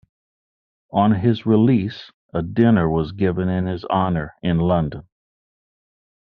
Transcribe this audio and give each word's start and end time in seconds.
On 0.89 1.11
his 1.13 1.45
release 1.45 2.11
a 2.33 2.41
dinner 2.41 2.89
was 2.89 3.11
given 3.11 3.49
in 3.49 3.67
his 3.67 3.85
honour 3.85 4.33
in 4.41 4.57
London. 4.57 5.03